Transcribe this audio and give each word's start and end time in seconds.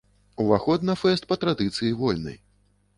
Уваход 0.43 0.87
на 0.89 0.95
фэст, 1.03 1.29
па 1.31 1.39
традыцыі, 1.45 1.95
вольны. 2.05 2.39